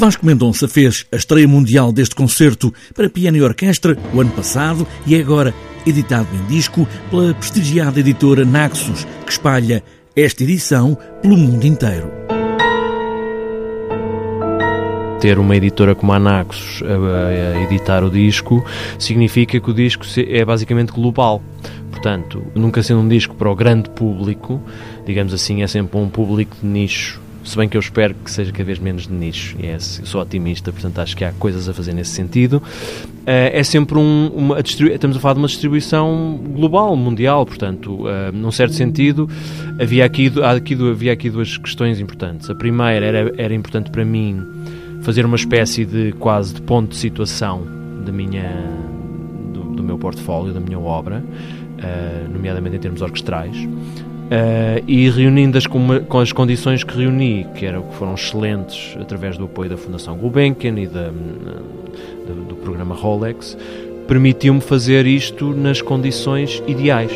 Vasco 0.00 0.24
Mendonça 0.24 0.66
fez 0.66 1.04
a 1.12 1.16
estreia 1.16 1.46
mundial 1.46 1.92
deste 1.92 2.14
concerto 2.14 2.72
para 2.94 3.10
piano 3.10 3.36
e 3.36 3.42
orquestra 3.42 3.98
o 4.14 4.20
ano 4.22 4.30
passado 4.30 4.88
e 5.06 5.14
é 5.14 5.20
agora 5.20 5.52
editado 5.86 6.26
em 6.34 6.46
disco 6.46 6.88
pela 7.10 7.34
prestigiada 7.34 8.00
editora 8.00 8.42
Naxos, 8.42 9.06
que 9.26 9.30
espalha 9.30 9.84
esta 10.16 10.42
edição 10.42 10.96
pelo 11.20 11.36
mundo 11.36 11.66
inteiro. 11.66 12.10
Ter 15.20 15.38
uma 15.38 15.54
editora 15.54 15.94
como 15.94 16.14
a 16.14 16.18
Naxos 16.18 16.82
a, 16.82 17.60
editar 17.60 18.02
o 18.02 18.08
disco 18.08 18.64
significa 18.98 19.60
que 19.60 19.70
o 19.70 19.74
disco 19.74 20.06
é 20.16 20.42
basicamente 20.46 20.92
global. 20.92 21.42
Portanto, 21.90 22.42
nunca 22.54 22.82
sendo 22.82 23.00
um 23.00 23.08
disco 23.08 23.34
para 23.34 23.50
o 23.50 23.54
grande 23.54 23.90
público, 23.90 24.62
digamos 25.04 25.34
assim, 25.34 25.62
é 25.62 25.66
sempre 25.66 25.98
um 25.98 26.08
público 26.08 26.56
de 26.58 26.66
nicho 26.66 27.20
se 27.44 27.56
bem 27.56 27.68
que 27.68 27.76
eu 27.76 27.80
espero 27.80 28.14
que 28.14 28.30
seja 28.30 28.52
cada 28.52 28.64
vez 28.64 28.78
menos 28.78 29.06
de 29.06 29.12
nicho, 29.12 29.56
e 29.58 29.66
é, 29.66 29.78
sou 29.78 30.20
otimista, 30.20 30.72
portanto 30.72 30.98
acho 30.98 31.16
que 31.16 31.24
há 31.24 31.32
coisas 31.32 31.68
a 31.68 31.74
fazer 31.74 31.92
nesse 31.92 32.10
sentido. 32.10 32.62
Eh, 33.26 33.60
é 33.60 33.62
sempre 33.62 33.98
um, 33.98 34.28
uma, 34.34 34.56
a 34.56 34.60
estamos 34.60 35.16
a 35.16 35.20
falar 35.20 35.34
de 35.34 35.40
uma 35.40 35.48
distribuição 35.48 36.40
global, 36.52 36.96
mundial, 36.96 37.44
portanto, 37.46 38.06
uh, 38.06 38.32
num 38.32 38.50
certo 38.50 38.74
sentido, 38.74 39.28
havia 39.80 40.04
aqui, 40.04 40.32
aqui, 40.42 40.74
havia 40.74 41.12
aqui 41.12 41.30
duas 41.30 41.56
questões 41.56 42.00
importantes. 42.00 42.50
A 42.50 42.54
primeira 42.54 43.04
era, 43.04 43.32
era 43.36 43.54
importante 43.54 43.90
para 43.90 44.04
mim 44.04 44.42
fazer 45.02 45.24
uma 45.24 45.36
espécie 45.36 45.84
de 45.84 46.12
quase 46.12 46.54
de 46.54 46.62
ponto 46.62 46.90
de 46.90 46.96
situação 46.96 47.62
da 48.04 48.12
minha, 48.12 48.50
do, 49.52 49.62
do 49.76 49.82
meu 49.82 49.98
portfólio, 49.98 50.52
da 50.52 50.60
minha 50.60 50.78
obra, 50.78 51.22
uh, 51.22 52.32
nomeadamente 52.32 52.76
em 52.76 52.80
termos 52.80 53.02
orquestrais. 53.02 53.56
Uh, 54.30 54.84
e 54.86 55.10
reunindo-as 55.10 55.66
com, 55.66 56.04
com, 56.04 56.20
as 56.20 56.30
condições 56.30 56.84
que 56.84 56.96
reuni, 56.96 57.48
que, 57.56 57.66
era, 57.66 57.82
que 57.82 57.94
foram 57.96 58.14
excelentes 58.14 58.96
através 59.00 59.36
do 59.36 59.46
apoio 59.46 59.68
da 59.68 59.76
Fundação 59.76 60.16
Gulbenkian 60.16 60.78
e 60.78 60.86
da, 60.86 61.08
do, 61.08 62.44
do 62.48 62.54
programa 62.54 62.94
Rolex, 62.94 63.58
permitiu-me 64.06 64.60
fazer 64.60 65.04
isto 65.04 65.52
nas 65.52 65.82
condições 65.82 66.62
ideais. 66.68 67.10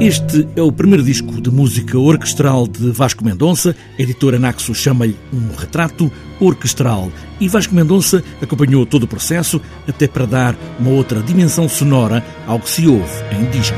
Este 0.00 0.46
é 0.54 0.60
o 0.60 0.70
primeiro 0.70 1.02
disco 1.02 1.40
de 1.40 1.50
música 1.50 1.98
orquestral 1.98 2.68
de 2.68 2.90
Vasco 2.90 3.24
Mendonça. 3.24 3.74
A 3.98 4.02
editora 4.02 4.38
Naxo 4.38 4.74
chama-lhe 4.74 5.16
um 5.32 5.56
retrato 5.56 6.12
orquestral. 6.38 7.10
E 7.40 7.48
Vasco 7.48 7.74
Mendonça 7.74 8.22
acompanhou 8.42 8.84
todo 8.84 9.04
o 9.04 9.08
processo 9.08 9.60
até 9.88 10.06
para 10.06 10.26
dar 10.26 10.54
uma 10.78 10.90
outra 10.90 11.22
dimensão 11.22 11.66
sonora 11.66 12.22
ao 12.46 12.60
que 12.60 12.68
se 12.68 12.86
ouve 12.86 13.10
em 13.32 13.46
disco. 13.46 13.76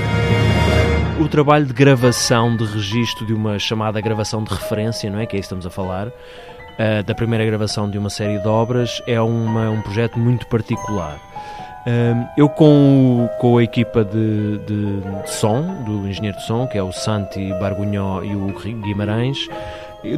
O 1.21 1.29
trabalho 1.29 1.67
de 1.67 1.73
gravação, 1.73 2.57
de 2.57 2.65
registro 2.65 3.25
de 3.25 3.33
uma 3.33 3.57
chamada 3.61 4.01
gravação 4.01 4.43
de 4.43 4.53
referência, 4.53 5.09
não 5.09 5.21
é? 5.21 5.27
Que 5.27 5.37
é 5.37 5.39
isso 5.39 5.49
que 5.49 5.55
estamos 5.55 5.67
a 5.67 5.71
falar, 5.71 6.09
uh, 6.09 7.03
da 7.07 7.15
primeira 7.15 7.47
gravação 7.47 7.89
de 7.89 7.97
uma 7.97 8.11
série 8.11 8.41
de 8.41 8.49
obras, 8.49 9.01
é 9.07 9.21
uma, 9.21 9.71
um 9.71 9.81
projeto 9.83 10.19
muito 10.19 10.49
particular 10.49 11.21
eu 12.37 12.49
com, 12.49 13.29
com 13.39 13.59
a 13.59 13.63
equipa 13.63 14.05
de, 14.05 14.59
de, 14.59 15.01
de, 15.01 15.31
som, 15.31 15.63
do 15.85 16.09
engenheiro 16.09 16.37
de 16.37 16.45
som, 16.45 16.67
que 16.67 16.79
é 16.79 16.83
o 16.83 16.93
Santi 16.93 17.53
Bargunhó 17.61 18.23
e 18.23 18.35
o 18.35 18.47
Guimarães, 18.83 19.49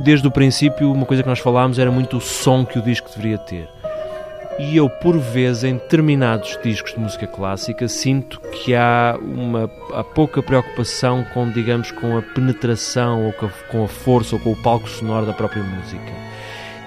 desde 0.02 0.26
o 0.26 0.30
princípio 0.30 0.92
uma 0.92 1.06
coisa 1.06 1.22
que 1.22 1.28
nós 1.28 1.38
falámos 1.38 1.78
era 1.78 1.90
muito 1.90 2.16
o 2.18 2.20
som 2.20 2.64
que 2.64 2.78
o 2.78 2.82
disco 2.82 3.08
deveria 3.08 3.38
ter. 3.38 3.68
E 4.58 4.76
eu, 4.76 4.90
por 4.90 5.16
vezes, 5.18 5.64
em 5.64 5.74
determinados 5.74 6.58
discos 6.62 6.92
de 6.92 7.00
música 7.00 7.26
clássica, 7.26 7.88
sinto 7.88 8.38
que 8.40 8.74
há 8.74 9.18
uma 9.18 9.70
há 9.94 10.04
pouca 10.04 10.42
preocupação 10.42 11.24
com, 11.32 11.50
digamos, 11.50 11.90
com 11.90 12.18
a 12.18 12.20
penetração 12.20 13.24
ou 13.24 13.32
com 13.32 13.46
a, 13.46 13.50
com 13.70 13.84
a 13.84 13.88
força 13.88 14.36
ou 14.36 14.40
com 14.40 14.52
o 14.52 14.62
palco 14.62 14.86
sonoro 14.86 15.24
da 15.24 15.32
própria 15.32 15.62
música. 15.62 16.12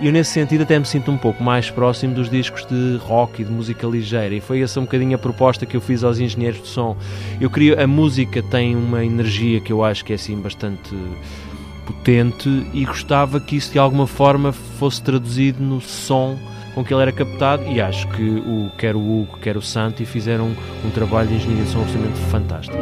E 0.03 0.07
eu, 0.07 0.11
nesse 0.11 0.31
sentido, 0.31 0.63
até 0.63 0.77
me 0.77 0.83
sinto 0.83 1.09
um 1.09 1.17
pouco 1.17 1.41
mais 1.41 1.69
próximo 1.69 2.13
dos 2.13 2.29
discos 2.29 2.65
de 2.65 2.97
rock 2.97 3.41
e 3.41 3.45
de 3.45 3.49
música 3.49 3.87
ligeira. 3.87 4.35
E 4.35 4.41
foi 4.41 4.61
essa 4.61 4.77
um 4.81 4.83
bocadinho 4.83 5.15
a 5.15 5.17
proposta 5.17 5.65
que 5.65 5.77
eu 5.77 5.79
fiz 5.79 6.03
aos 6.03 6.19
engenheiros 6.19 6.61
de 6.61 6.67
som. 6.67 6.97
Eu 7.39 7.49
queria. 7.49 7.81
A 7.81 7.87
música 7.87 8.43
tem 8.43 8.75
uma 8.75 9.05
energia 9.05 9.61
que 9.61 9.71
eu 9.71 9.81
acho 9.81 10.03
que 10.03 10.11
é 10.11 10.15
assim 10.15 10.35
bastante 10.35 10.93
potente 11.85 12.49
e 12.73 12.83
gostava 12.83 13.39
que 13.39 13.55
isso 13.55 13.71
de 13.71 13.79
alguma 13.79 14.05
forma 14.05 14.51
fosse 14.51 15.01
traduzido 15.01 15.63
no 15.63 15.79
som 15.79 16.37
com 16.75 16.83
que 16.83 16.93
ele 16.93 17.03
era 17.03 17.11
captado 17.13 17.63
e 17.71 17.79
acho 17.79 18.05
que 18.09 18.23
o, 18.23 18.69
quer 18.77 18.97
o 18.97 18.99
Hugo, 18.99 19.37
quer 19.37 19.55
o 19.55 19.61
Santi 19.61 20.05
fizeram 20.05 20.47
um, 20.47 20.87
um 20.87 20.89
trabalho 20.89 21.29
de 21.29 21.35
engenharia 21.35 21.63
de 21.63 21.69
som 21.69 21.81
absolutamente 21.81 22.19
fantástico. 22.29 22.77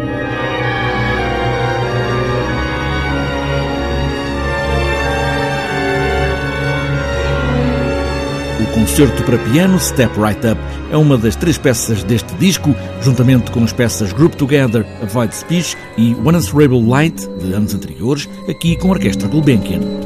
Concerto 8.67 9.23
para 9.23 9.38
piano 9.38 9.79
Step 9.79 10.19
Right 10.19 10.45
Up 10.47 10.59
é 10.91 10.97
uma 10.97 11.17
das 11.17 11.35
três 11.35 11.57
peças 11.57 12.03
deste 12.03 12.33
disco, 12.35 12.75
juntamente 13.01 13.51
com 13.51 13.63
as 13.63 13.73
peças 13.73 14.11
Group 14.13 14.35
Together, 14.35 14.85
Avoid 15.01 15.35
Speech 15.35 15.77
e 15.97 16.16
One 16.16 16.38
Answerable 16.38 16.81
Light, 16.83 17.27
de 17.39 17.53
anos 17.53 17.73
anteriores, 17.73 18.29
aqui 18.49 18.75
com 18.75 18.89
a 18.89 18.91
Orquestra 18.91 19.27
Gulbenkian. 19.27 20.00